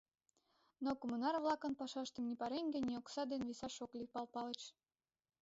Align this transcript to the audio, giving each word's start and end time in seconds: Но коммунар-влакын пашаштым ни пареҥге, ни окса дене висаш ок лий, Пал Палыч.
Но 0.83 0.89
коммунар-влакын 0.99 1.73
пашаштым 1.79 2.23
ни 2.29 2.33
пареҥге, 2.41 2.79
ни 2.87 2.93
окса 3.01 3.23
дене 3.31 3.45
висаш 3.49 3.75
ок 3.85 3.91
лий, 3.97 4.09
Пал 4.13 4.25
Палыч. 4.33 4.61